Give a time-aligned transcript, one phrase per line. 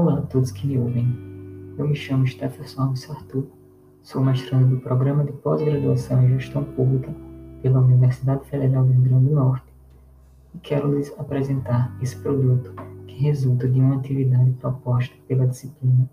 [0.00, 1.14] Olá a todos que me ouvem.
[1.76, 3.44] Eu me chamo Stefferson Alves Arthur,
[4.02, 7.14] sou mestrando do Programa de Pós-Graduação em Gestão Pública
[7.60, 9.66] pela Universidade Federal do Rio Grande do Norte
[10.54, 12.72] e quero lhes apresentar esse produto
[13.06, 16.08] que resulta de uma atividade proposta pela disciplina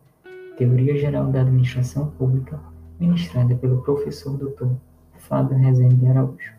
[0.57, 2.59] Teoria Geral da Administração Pública,
[2.99, 4.67] ministrada pelo professor Dr.
[5.17, 6.51] Fábio Rezende de Araújo.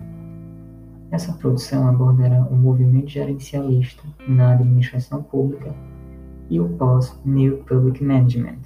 [1.11, 5.75] Essa produção abordará o movimento gerencialista na administração pública
[6.51, 8.63] e o pós-New Public Management.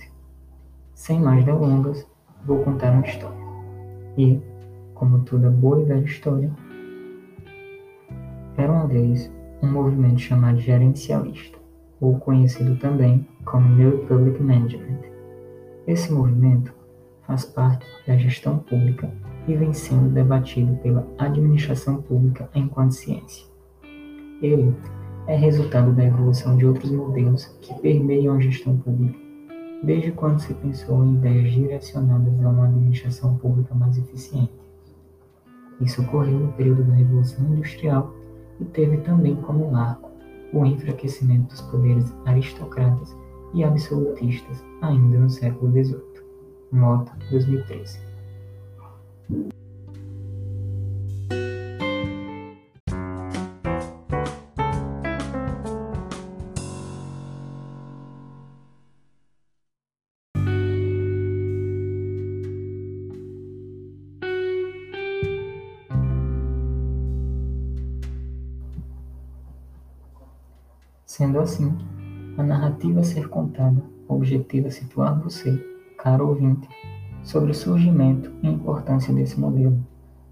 [0.95, 2.07] Sem mais delongas,
[2.47, 3.43] vou contar uma história.
[4.17, 4.41] E,
[4.95, 6.51] como toda boa e velha história,
[8.57, 9.31] era uma vez
[9.63, 11.59] um movimento chamado gerencialista,
[12.01, 15.01] ou conhecido também como New Public Management.
[15.87, 16.75] Esse movimento
[17.27, 19.11] faz parte da gestão pública
[19.49, 23.47] e vem sendo debatido pela administração pública enquanto ciência.
[24.41, 24.75] Ele
[25.27, 29.19] é resultado da evolução de outros modelos que permeiam a gestão pública,
[29.83, 34.53] desde quando se pensou em ideias direcionadas a uma administração pública mais eficiente.
[35.81, 38.15] Isso ocorreu no período da Revolução Industrial
[38.61, 40.11] e teve também como marco
[40.53, 43.17] o enfraquecimento dos poderes aristocratas
[43.55, 46.03] e absolutistas ainda no século XVIII.
[46.73, 48.01] Nota 2013.
[71.23, 71.73] Sendo assim,
[72.37, 75.57] a narrativa a ser contada objetiva situar você,
[75.97, 76.69] caro ouvinte,
[77.23, 79.87] sobre o surgimento e importância desse modelo,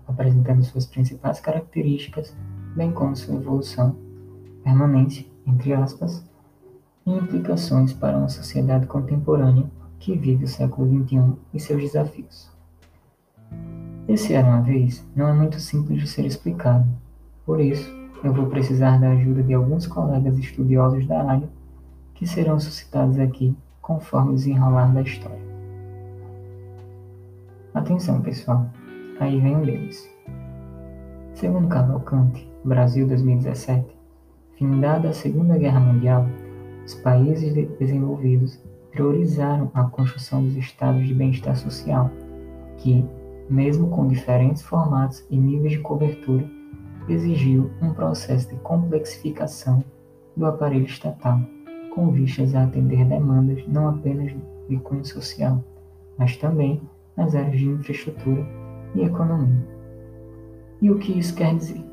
[0.09, 2.37] apresentando suas principais características,
[2.75, 3.95] bem como sua evolução,
[4.65, 6.29] permanência, entre aspas,
[7.07, 12.51] e implicações para uma sociedade contemporânea que vive o século XXI e seus desafios.
[14.09, 16.89] Esse era uma vez não é muito simples de ser explicado,
[17.47, 21.49] por isso, eu vou precisar da ajuda de alguns colegas estudiosos da área
[22.15, 25.41] que serão suscitados aqui conforme o desenrolar da história.
[27.73, 28.67] Atenção, pessoal,
[29.19, 30.09] aí vem um deles.
[31.35, 33.97] Segundo Cavalcante, Brasil 2017,
[34.57, 36.27] findada a Segunda Guerra Mundial,
[36.85, 38.61] os países desenvolvidos
[38.91, 42.11] priorizaram a construção dos estados de bem-estar social,
[42.77, 43.05] que,
[43.49, 46.45] mesmo com diferentes formatos e níveis de cobertura,
[47.13, 49.85] exigiu um processo de complexificação
[50.37, 51.41] do aparelho estatal,
[51.95, 54.33] com vistas a atender demandas não apenas
[54.69, 55.63] de cunho social,
[56.17, 56.81] mas também
[57.17, 58.47] nas áreas de infraestrutura
[58.95, 59.67] e economia.
[60.81, 61.90] E o que isso quer dizer?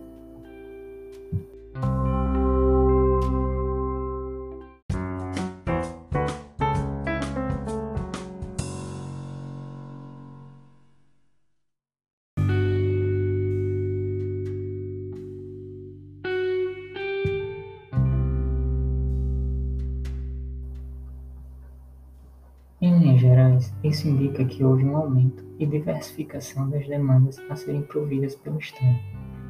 [23.88, 28.98] Isso indica que houve um aumento e diversificação das demandas a serem providas pelo Estado,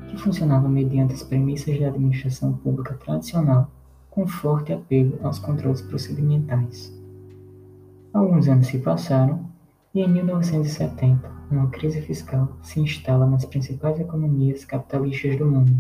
[0.10, 3.70] que funcionava mediante as premissas da administração pública tradicional,
[4.10, 6.92] com forte apego aos controles procedimentais.
[8.14, 9.46] Alguns anos se passaram
[9.94, 15.76] e em 1970, uma crise fiscal se instala nas principais economias capitalistas do mundo.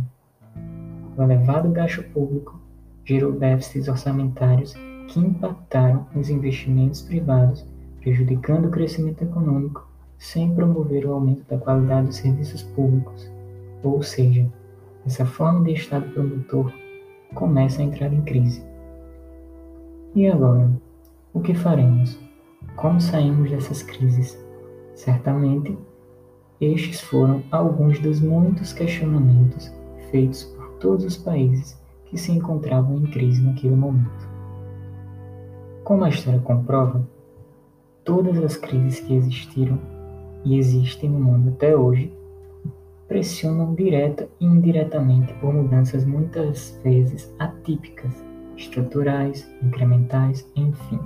[1.17, 2.59] O elevado gasto público
[3.03, 4.73] gerou déficits orçamentários
[5.07, 7.65] que impactaram os investimentos privados,
[8.07, 9.85] prejudicando o crescimento econômico,
[10.17, 13.29] sem promover o aumento da qualidade dos serviços públicos.
[13.83, 14.49] Ou seja,
[15.05, 16.73] essa forma de Estado produtor
[17.35, 18.63] começa a entrar em crise.
[20.15, 20.71] E agora?
[21.33, 22.17] O que faremos?
[22.77, 24.41] Como saímos dessas crises?
[24.95, 25.77] Certamente,
[26.61, 29.69] estes foram alguns dos muitos questionamentos
[30.11, 34.29] feitos por todos os países que se encontravam em crise naquele momento.
[35.83, 37.05] Como a história comprova,
[38.07, 39.77] todas as crises que existiram
[40.45, 42.09] e existem no mundo até hoje
[43.05, 48.23] pressionam direta e indiretamente por mudanças muitas vezes atípicas,
[48.55, 50.99] estruturais, incrementais, enfim.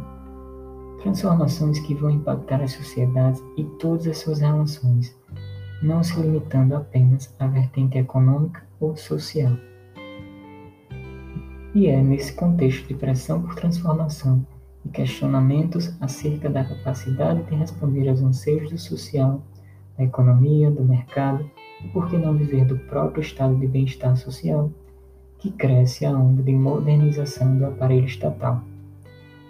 [1.01, 5.15] Transformações que vão impactar as sociedades e todas as suas relações,
[5.81, 9.53] não se limitando apenas à vertente econômica ou social.
[11.73, 14.45] E é nesse contexto de pressão por transformação
[14.91, 19.41] questionamentos acerca da capacidade de responder aos anseios do social,
[19.97, 21.49] da economia, do mercado
[21.83, 24.69] e por que não viver do próprio estado de bem-estar social,
[25.39, 28.61] que cresce a onda de modernização do aparelho estatal.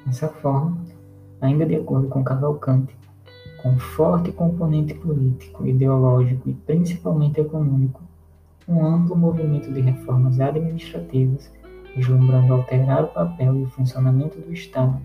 [0.05, 0.77] Dessa forma,
[1.41, 2.95] ainda de acordo com Cavalcante,
[3.61, 8.01] com forte componente político, ideológico e principalmente econômico,
[8.67, 11.51] um amplo movimento de reformas administrativas,
[11.95, 14.99] vislumbrando alterar o papel e o funcionamento do Estado,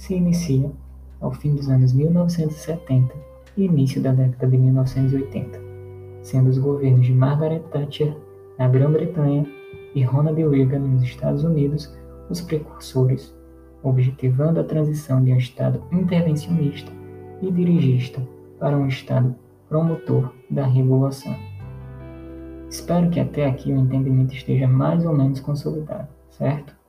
[0.00, 0.72] se inicia
[1.20, 3.14] ao fim dos anos 1970
[3.54, 5.60] e início da década de 1980,
[6.22, 8.16] sendo os governos de Margaret Thatcher
[8.58, 9.46] na Grã-Bretanha
[9.94, 11.94] e Ronald Reagan nos Estados Unidos
[12.30, 13.36] os precursores,
[13.82, 16.90] objetivando a transição de um Estado intervencionista
[17.42, 18.26] e dirigista
[18.58, 19.34] para um Estado
[19.68, 21.36] promotor da regulação.
[22.70, 26.79] Espero que até aqui o entendimento esteja mais ou menos consolidado, certo?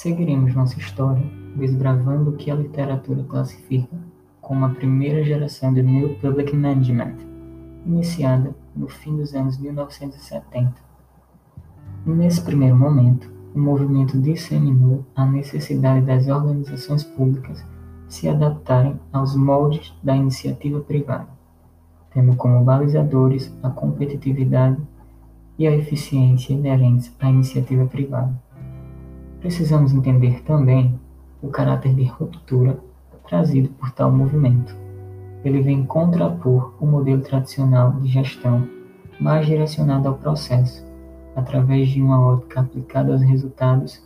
[0.00, 1.22] Seguiremos nossa história
[1.54, 3.94] desbravando o que a literatura classifica
[4.40, 7.16] como a primeira geração de New Public Management,
[7.84, 10.72] iniciada no fim dos anos 1970.
[12.06, 17.62] Nesse primeiro momento, o movimento disseminou a necessidade das organizações públicas
[18.08, 21.28] se adaptarem aos moldes da iniciativa privada,
[22.10, 24.80] tendo como balizadores a competitividade
[25.58, 28.32] e a eficiência inerentes à iniciativa privada.
[29.40, 31.00] Precisamos entender também
[31.42, 32.78] o caráter de ruptura
[33.30, 34.74] trazido por tal movimento.
[35.44, 38.68] Ele vem contrapor o modelo tradicional de gestão
[39.20, 40.84] mais direcionado ao processo,
[41.36, 44.02] através de uma ótica aplicada aos resultados,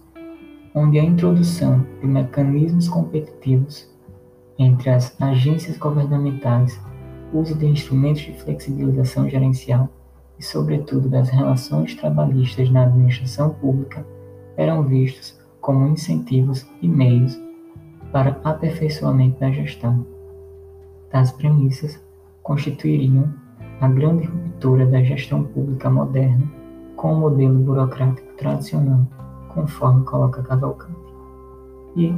[0.75, 3.91] onde a introdução de mecanismos competitivos
[4.59, 6.79] entre as agências governamentais,
[7.33, 9.89] uso de instrumentos de flexibilização gerencial
[10.39, 14.05] e, sobretudo, das relações trabalhistas na administração pública
[14.57, 17.41] eram vistos como incentivos e meios
[18.13, 20.07] para aperfeiçoamento da gestão.
[21.11, 22.01] Tais premissas
[22.43, 23.33] constituiriam
[23.81, 26.47] a grande ruptura da gestão pública moderna
[26.97, 29.07] com o modelo burocrático tradicional,
[29.49, 30.97] conforme coloca Cavalcante.
[31.97, 32.15] E,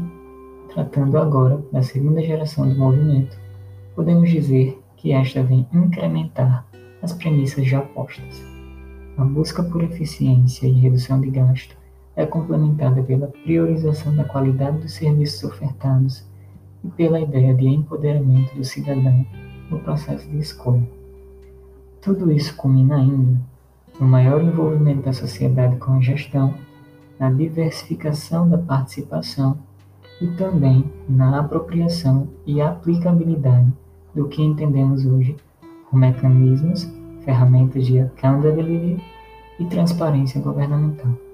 [0.73, 3.39] tratando agora da segunda geração do movimento,
[3.95, 6.67] podemos dizer que esta vem incrementar
[7.03, 8.45] as premissas já postas.
[9.17, 11.77] A busca por eficiência e redução de gasto
[12.17, 16.25] é complementada pela priorização da qualidade dos serviços ofertados
[16.83, 19.25] e pela ideia de empoderamento do cidadão
[19.71, 20.89] no processo de escolha.
[22.01, 23.39] Tudo isso culmina ainda
[24.01, 26.55] no maior envolvimento da sociedade com a gestão,
[27.19, 29.59] na diversificação da participação
[30.21, 33.73] e também na apropriação e aplicabilidade
[34.15, 35.37] do que entendemos hoje
[35.91, 36.91] por mecanismos,
[37.25, 39.03] ferramentas de accountability
[39.59, 41.26] e transparência governamental.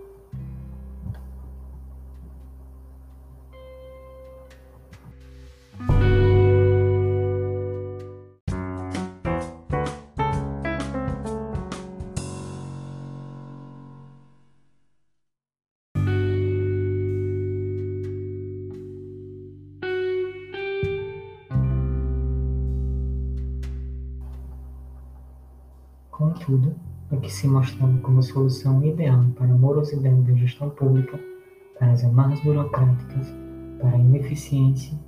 [26.33, 26.75] Contudo,
[27.11, 31.21] o que se mostrava como solução ideal para a morosidade da gestão pública,
[31.79, 33.27] para as amarras burocráticas,
[33.79, 34.99] para a ineficiência,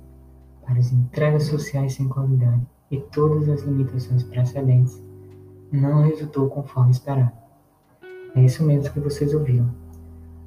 [0.63, 5.03] para as entregas sociais sem qualidade e todas as limitações precedentes,
[5.71, 7.31] não resultou conforme esperado.
[8.35, 9.73] É isso mesmo que vocês ouviram.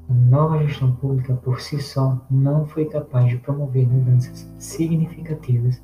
[0.09, 5.83] A nova gestão pública por si só não foi capaz de promover mudanças significativas,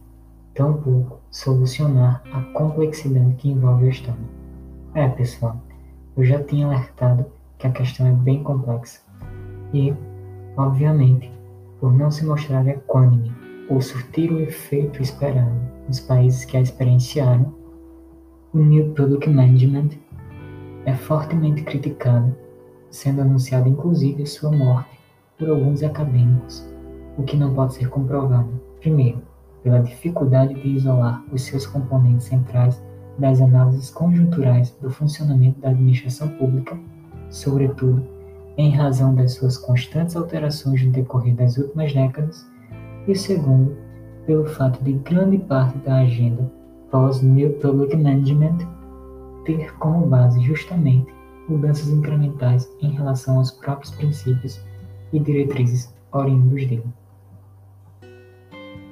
[0.54, 4.43] tampouco solucionar a complexidade que envolve o Estado.
[4.94, 5.56] É, pessoal,
[6.16, 7.26] eu já tinha alertado
[7.58, 9.00] que a questão é bem complexa.
[9.72, 9.92] E,
[10.56, 11.32] obviamente,
[11.80, 13.34] por não se mostrar equânime
[13.68, 15.50] ou surtir o efeito esperado
[15.88, 17.52] nos países que a experienciaram,
[18.52, 19.90] o New Public Management
[20.86, 22.32] é fortemente criticado,
[22.88, 24.96] sendo anunciada inclusive sua morte
[25.36, 26.64] por alguns acadêmicos,
[27.18, 29.20] o que não pode ser comprovado, primeiro,
[29.64, 32.80] pela dificuldade de isolar os seus componentes centrais
[33.18, 36.78] das análises conjunturais do funcionamento da administração pública,
[37.30, 38.04] sobretudo
[38.56, 42.46] em razão das suas constantes alterações no decorrer das últimas décadas,
[43.06, 43.76] e segundo,
[44.26, 46.50] pelo fato de grande parte da agenda
[46.90, 48.58] pós-New Public Management
[49.44, 51.12] ter como base justamente
[51.48, 54.60] mudanças incrementais em relação aos próprios princípios
[55.12, 56.86] e diretrizes oriundos dele.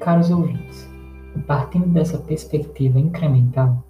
[0.00, 0.90] Caros ouvintes,
[1.46, 3.82] partindo dessa perspectiva incremental,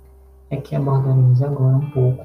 [0.52, 2.24] é que abordaremos agora um pouco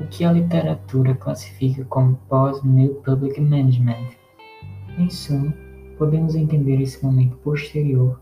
[0.00, 4.08] o que a literatura classifica como pós-New Public Management.
[4.98, 5.52] Em suma,
[5.98, 8.18] podemos entender esse momento posterior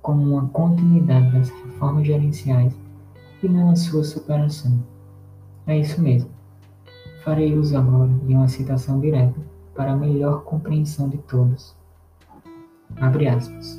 [0.00, 2.74] como uma continuidade das reformas gerenciais
[3.42, 4.82] e não a sua superação.
[5.66, 6.30] É isso mesmo.
[7.22, 9.38] Farei uso agora de uma citação direta
[9.74, 11.76] para melhor compreensão de todos.
[12.96, 13.78] Abre aspas.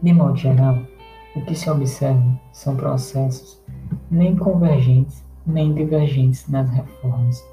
[0.00, 0.78] De modo geral,
[1.34, 3.60] o que se observa são processos
[4.10, 7.46] nem convergentes nem divergentes nas reformas,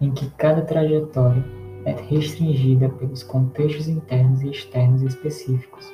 [0.00, 1.42] em que cada trajetória
[1.84, 5.90] é restringida pelos contextos internos e externos específicos,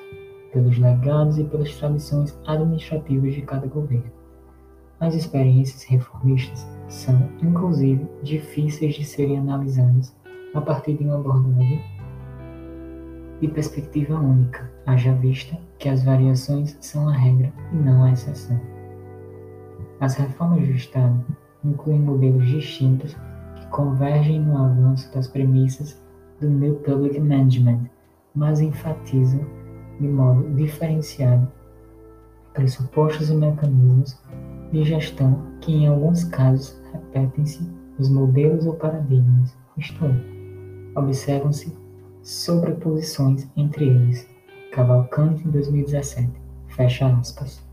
[0.53, 4.11] pelos legados e pelas tradições administrativas de cada governo.
[4.99, 10.17] As experiências reformistas são, inclusive, difíceis de serem analisadas
[10.55, 11.83] a partir de uma abordagem
[13.41, 18.59] de perspectiva única, haja vista que as variações são a regra e não a exceção.
[20.01, 21.25] As reformas do Estado
[21.65, 23.17] incluem modelos distintos
[23.57, 26.01] que convergem no avanço das premissas
[26.41, 27.89] do New Public Management,
[28.35, 29.41] mas enfatizam
[29.99, 31.49] de modo diferenciado
[32.53, 34.19] pressupostos e mecanismos
[34.73, 37.67] de gestão que, em alguns casos, repetem-se
[37.99, 41.77] os modelos ou paradigmas, isto é, observam-se
[42.23, 44.29] sobreposições entre eles.
[44.73, 46.31] Cavalcante, 2017.
[46.69, 47.66] Fecha aspas.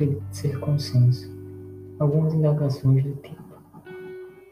[0.00, 1.30] Acredito ser consenso.
[1.98, 3.42] Algumas indagações do tipo: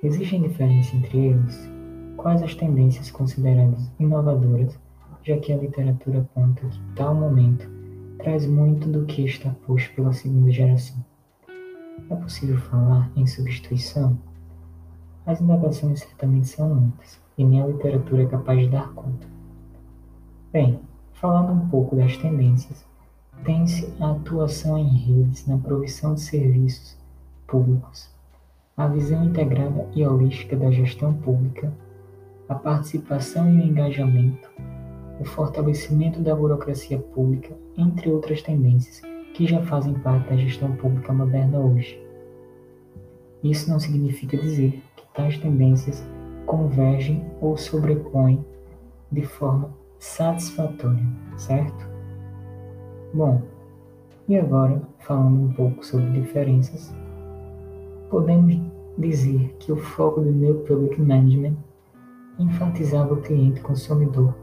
[0.03, 1.71] Existem diferenças entre eles?
[2.17, 4.79] Quais as tendências consideradas inovadoras,
[5.23, 7.69] já que a literatura aponta que tal momento
[8.19, 11.03] traz muito do que está posto pela segunda geração?
[12.11, 14.19] É possível falar em substituição?
[15.25, 19.27] As indagações certamente são muitas, e nem a literatura é capaz de dar conta.
[20.53, 20.81] Bem,
[21.13, 22.85] falando um pouco das tendências,
[23.45, 26.97] tem-se a atuação em redes na provisão de serviços
[27.47, 28.17] públicos
[28.79, 31.73] a visão integrada e holística da gestão pública,
[32.49, 34.49] a participação e o engajamento,
[35.19, 39.03] o fortalecimento da burocracia pública, entre outras tendências
[39.35, 42.01] que já fazem parte da gestão pública moderna hoje.
[43.43, 46.07] Isso não significa dizer que tais tendências
[46.47, 48.45] convergem ou sobrepõem
[49.11, 51.05] de forma satisfatória,
[51.37, 51.88] certo?
[53.13, 53.43] Bom,
[54.29, 56.95] e agora falando um pouco sobre diferenças
[58.11, 58.59] podemos
[58.97, 61.57] dizer que o foco do New Public Management
[62.39, 64.35] enfatizava o cliente consumidor,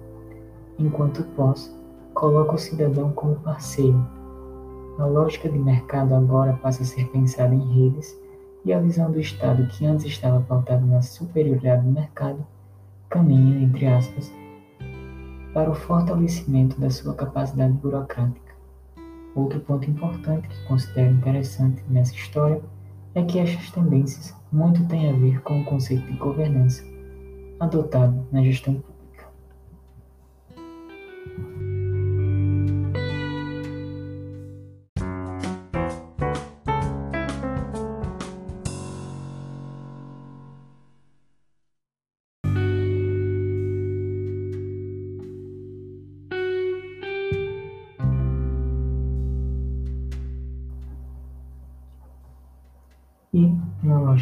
[0.77, 1.75] enquanto o POS
[2.13, 4.05] coloca o cidadão como parceiro.
[4.97, 8.17] A lógica de mercado agora passa a ser pensada em redes
[8.63, 12.45] e a visão do Estado, que antes estava pautada na superioridade do mercado,
[13.09, 14.31] caminha, entre aspas,
[15.53, 18.44] para o fortalecimento da sua capacidade burocrática.
[19.35, 22.61] Outro ponto importante que considero interessante nessa história
[23.13, 26.83] é que estas tendências muito têm a ver com o conceito de governança
[27.59, 28.94] adotado na gestão pública.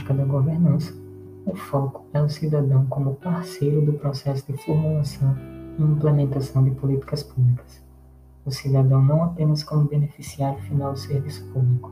[0.03, 0.93] Lógica da governança,
[1.45, 5.35] o foco é o cidadão como parceiro do processo de formulação
[5.79, 7.81] e implementação de políticas públicas.
[8.45, 11.91] O cidadão não apenas como beneficiário final do serviço público,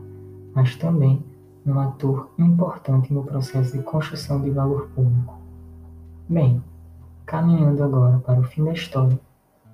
[0.54, 1.24] mas também
[1.64, 5.38] um ator importante no processo de construção de valor público.
[6.28, 6.62] Bem,
[7.24, 9.18] caminhando agora para o fim da história,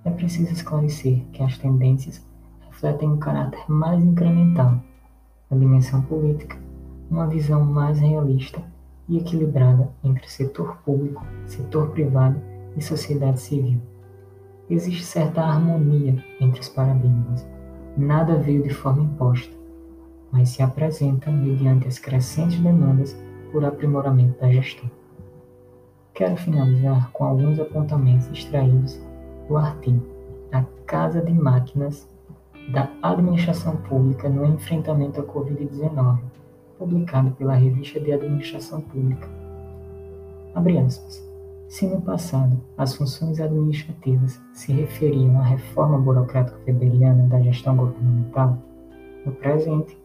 [0.04, 2.24] é preciso esclarecer que as tendências
[2.60, 4.80] refletem um caráter mais incremental,
[5.50, 6.67] a dimensão política
[7.10, 8.62] uma visão mais realista
[9.08, 12.40] e equilibrada entre setor público, setor privado
[12.76, 13.80] e sociedade civil.
[14.68, 17.46] Existe certa harmonia entre os paradigmas.
[17.96, 19.56] Nada veio de forma imposta,
[20.30, 23.16] mas se apresenta mediante as crescentes demandas
[23.50, 24.90] por aprimoramento da gestão.
[26.12, 29.00] Quero finalizar com alguns apontamentos extraídos
[29.48, 30.04] do artigo
[30.52, 32.06] A Casa de Máquinas
[32.72, 36.18] da Administração Pública no Enfrentamento à Covid-19,
[36.78, 39.28] publicado pela Revista de Administração Pública.
[40.54, 41.26] Abre aspas.
[41.68, 48.56] Se no passado as funções administrativas se referiam à reforma burocrática weberiana da gestão governamental,
[49.26, 49.98] No presente,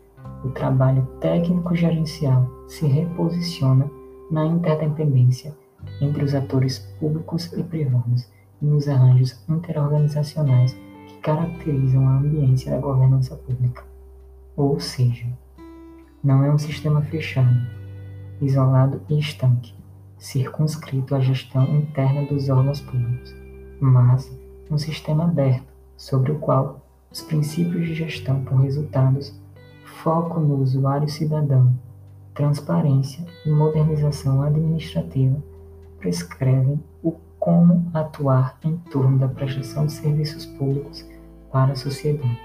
[0.44, 3.89] o trabalho técnico-gerencial se reposiciona
[4.30, 5.56] na interdependência
[6.01, 8.30] entre os atores públicos e privados
[8.62, 10.74] e nos arranjos interorganizacionais
[11.08, 13.86] que caracterizam a ambiência da governança pública.
[14.58, 15.27] Ou seja,
[16.24, 17.68] não é um sistema fechado,
[18.42, 19.74] isolado e estanque,
[20.18, 23.36] circunscrito à gestão interna dos órgãos públicos,
[23.82, 24.32] mas
[24.72, 29.38] um sistema aberto, sobre o qual os princípios de gestão por resultados,
[29.84, 31.77] foco no usuário cidadão,
[32.34, 35.38] transparência e modernização administrativa
[36.00, 41.06] prescrevem o como atuar em torno da prestação de serviços públicos
[41.51, 42.39] para a sociedade.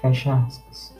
[0.00, 0.97] Fecha aspas.